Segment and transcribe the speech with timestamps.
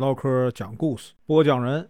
[0.00, 1.86] 唠嗑讲故事，播讲人：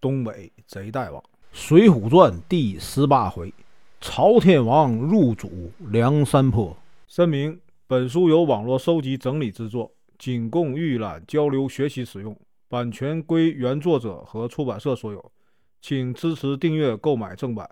[0.00, 3.52] 东北贼大王，《水浒传》第十八回：
[4.00, 5.50] 朝天王入主
[5.90, 6.76] 梁山坡。
[7.08, 7.58] 声明：
[7.88, 12.36] 本书由网络收集整理制作，仅供预览、交流、学习使用，
[12.68, 15.32] 版权归原作者和出版社所有，
[15.80, 17.68] 请支持订阅、购买正版。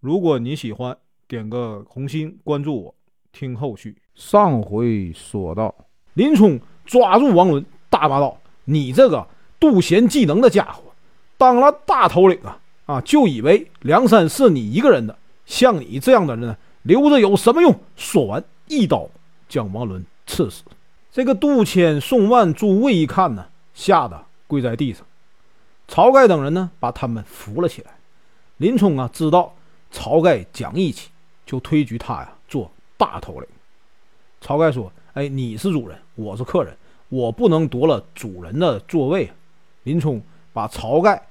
[0.00, 0.96] 如果你喜欢，
[1.28, 2.94] 点个红心，关注我，
[3.32, 3.94] 听后续。
[4.14, 5.74] 上回说到，
[6.14, 9.26] 林冲抓住王伦，大骂道：“你这个
[9.58, 10.82] 妒贤技能的家伙，
[11.36, 19.08] 当了大头领啊啊，就以为梁山是你一个人的，像你这样的人呢，留着有什么用？”说完，一刀
[19.48, 20.62] 将王伦刺死。
[21.12, 25.04] 这个杜迁、宋万、诸位一看呢，吓得跪在地上。
[25.88, 27.90] 晁盖等人呢，把他们扶了起来。
[28.58, 29.54] 林冲啊，知道
[29.92, 31.08] 晁盖讲义气。
[31.46, 33.48] 就推举他呀做大头领。
[34.40, 36.72] 晁盖说：“哎，你是主人，我是客人，
[37.10, 39.30] 我不能夺了主人的座位。”
[39.84, 40.20] 林冲
[40.54, 41.22] 把晁盖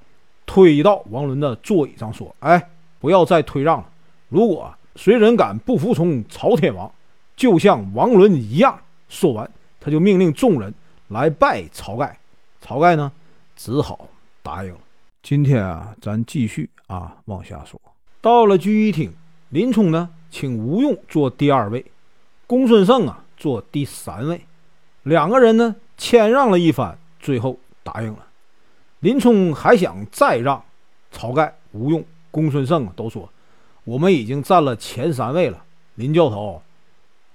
[0.46, 3.86] 推到王伦的座椅上，说：“哎，不要再推让了。
[4.28, 6.90] 如果谁人敢不服从朝天王，
[7.34, 10.72] 就像王伦一样。”说完，他就命令众人
[11.08, 12.16] 来拜晁盖。
[12.64, 13.10] 晁盖呢，
[13.56, 14.08] 只好
[14.42, 14.78] 答应了。
[15.22, 17.80] 今天啊，咱继续啊往下说。
[18.20, 19.12] 到了聚义厅。
[19.50, 21.84] 林冲呢，请吴用坐第二位，
[22.46, 24.40] 公孙胜啊坐第三位，
[25.02, 28.26] 两个人呢谦让了一番，最后答应了。
[29.00, 30.62] 林冲还想再让，
[31.12, 33.28] 晁盖、吴用、公孙胜都说
[33.84, 36.62] ：“我们已经占了前三位了，林教头，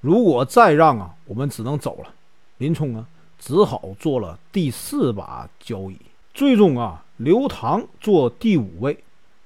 [0.01, 2.13] 如果再让啊，我们只能走了。”
[2.59, 3.05] 林冲啊，
[3.39, 5.97] 只好做了第四把交椅。
[6.33, 9.03] 最终啊，刘唐做第五位，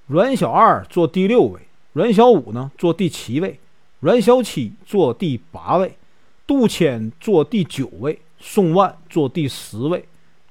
[0.07, 1.61] 阮小二做第六位。
[1.93, 3.57] 阮小五呢，坐第七位；
[3.99, 5.89] 阮小七坐第八位；
[6.50, 10.00] 杜迁坐第九位；宋万坐第十位；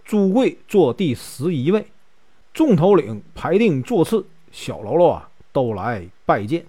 [0.04, 1.84] 朱贵坐第十一位。
[2.54, 6.64] 众头领排定座次，小喽啰啊都来拜见。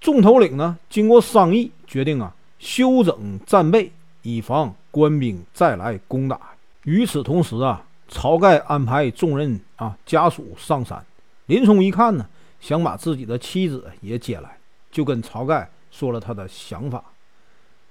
[0.00, 3.92] 众头领呢，经过商议，决定啊休整战备，
[4.22, 6.40] 以防官兵再来攻打。
[6.82, 11.06] 与此同时啊，晁盖安排众人啊家属上山。
[11.46, 12.26] 林冲一看呢。
[12.58, 14.58] 想把自己的妻子也接来，
[14.90, 17.04] 就跟晁盖说了他的想法。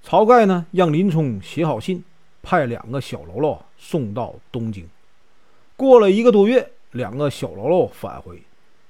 [0.06, 2.04] 晁盖呢，让林冲写好信，
[2.42, 4.88] 派两个小喽啰送到东京。
[5.76, 8.42] 过了一个多月，两个小喽啰返回，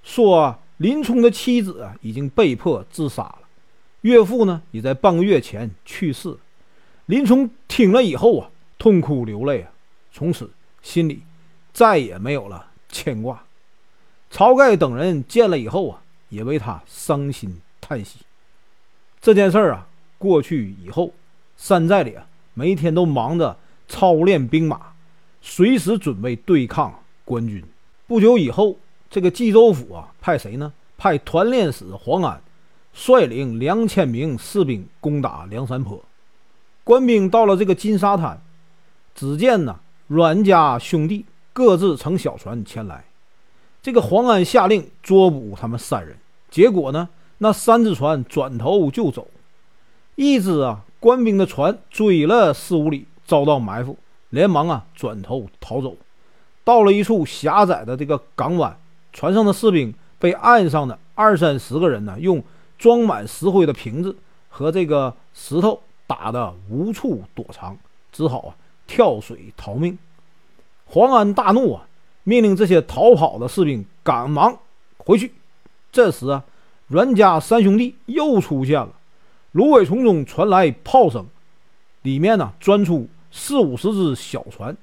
[0.03, 3.39] 说林冲的妻子啊已经被迫自杀了，
[4.01, 6.35] 岳父呢也在半个月前去世。
[7.05, 9.71] 林冲听了以后啊，痛哭流泪啊，
[10.11, 10.49] 从此
[10.81, 11.21] 心里
[11.71, 13.43] 再也没有了牵挂。
[14.31, 18.19] 晁盖等人见了以后啊，也为他伤心叹息。
[19.21, 19.87] 这件事儿啊，
[20.23, 21.11] 过去以后，
[21.57, 23.57] 山寨里啊，每天都忙着
[23.89, 24.79] 操练兵马，
[25.41, 27.61] 随时准备对抗官军。
[28.07, 28.77] 不久以后，
[29.09, 30.71] 这个冀州府啊，派谁呢？
[30.97, 32.41] 派团练使黄安
[32.93, 36.01] 率领两千名士兵攻打梁山坡。
[36.85, 38.41] 官兵到了这个金沙滩，
[39.13, 43.03] 只见呢，阮家兄弟各自乘小船前来。
[43.81, 46.15] 这个黄安下令捉捕他们三人，
[46.49, 49.27] 结果呢，那三只船转头就走，
[50.15, 53.97] 一只啊官兵的船追了四五里，遭到埋伏，
[54.29, 55.95] 连忙啊转头逃走。
[56.63, 58.77] 到了一处狭窄的这个港湾，
[59.11, 62.43] 船上的士兵被岸上的二三十个人呢，用
[62.77, 64.15] 装满石灰的瓶子
[64.49, 67.77] 和这个石头打得无处躲藏，
[68.11, 68.55] 只好啊
[68.87, 69.97] 跳水逃命。
[70.85, 71.87] 黄安大怒啊！
[72.23, 74.57] 命令这些逃跑的士兵赶忙
[74.97, 75.33] 回去。
[75.91, 76.45] 这时啊，
[76.87, 78.89] 阮家三兄弟又出现了。
[79.53, 81.25] 芦苇丛中传来炮声，
[82.01, 84.75] 里面呢钻出四五十只小船，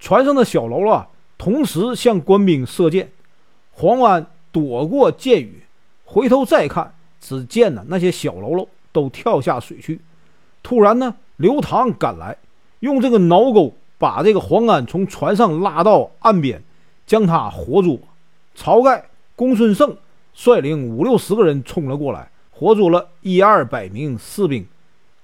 [0.00, 1.06] 船上的小喽啰
[1.36, 3.10] 同时向官兵射箭。
[3.72, 5.62] 黄安躲过箭雨，
[6.04, 10.00] 回头再看，只见呢那些小喽啰都跳下水去。
[10.62, 12.38] 突然呢，刘唐赶来，
[12.80, 16.62] 用这个挠钩把这个黄安从船上拉到岸边。
[17.06, 18.00] 将他活捉，
[18.56, 19.96] 晁盖、公孙胜
[20.34, 24.66] 率领五六十个人冲了过来，活捉了一二百名士兵，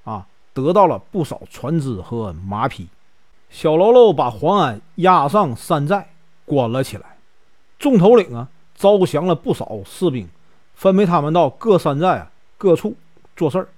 [0.04, 2.88] 啊，得到了不少船只和马匹。
[3.48, 6.10] 小喽啰把黄安押上山寨，
[6.44, 7.16] 关了起来。
[7.78, 10.28] 众头领啊，招降了不少士兵，
[10.74, 12.94] 分配他们到各山寨啊各处
[13.34, 13.68] 做事儿。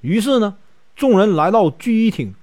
[0.00, 0.56] 于是呢，
[0.96, 2.34] 众人来到聚义厅，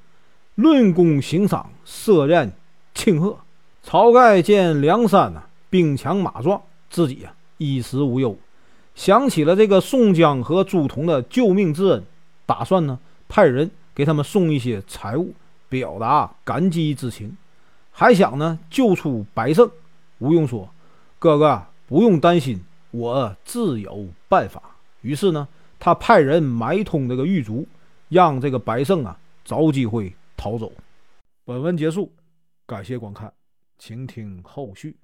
[0.56, 2.54] 论功行赏，设宴
[2.94, 3.38] 庆贺。
[3.86, 8.38] 晁盖见梁山呐兵强马壮，自己呀衣食无忧，
[8.94, 12.04] 想起了这个宋江和朱仝的救命之恩，
[12.46, 15.34] 打算呢派人给他们送一些财物，
[15.70, 17.36] 表达感激之情。
[17.92, 19.70] 还想呢救出百胜。
[20.20, 20.70] 吴用说
[21.20, 22.62] ：“哥哥不用担心，
[22.92, 24.62] 我自有办法。”
[25.02, 25.48] 于是呢，
[25.80, 27.68] 他派人买通这个狱卒，
[28.10, 30.72] 让这个百胜啊找机会逃走。
[31.44, 32.12] 本文结束，
[32.68, 33.34] 感谢观看，
[33.80, 34.96] 请听后续。